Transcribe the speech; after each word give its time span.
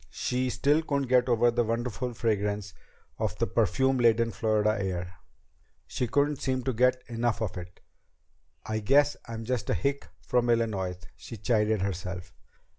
She 0.09 0.49
still 0.49 0.81
couldn't 0.81 1.09
get 1.09 1.29
over 1.29 1.51
the 1.51 1.63
wonderful 1.63 2.15
fragrance 2.15 2.73
of 3.19 3.37
the 3.37 3.45
perfume 3.45 3.99
laden 3.99 4.31
Florida 4.31 4.75
air. 4.83 5.13
She 5.85 6.07
couldn't 6.07 6.37
seem 6.41 6.63
to 6.63 6.73
get 6.73 7.03
enough 7.07 7.39
of 7.39 7.55
it. 7.55 7.81
"I 8.65 8.79
guess 8.79 9.15
I'm 9.27 9.45
just 9.45 9.69
a 9.69 9.75
hick 9.75 10.07
from 10.19 10.49
Illinois," 10.49 10.97
she 11.15 11.37
chided 11.37 11.83
herself. 11.83 12.33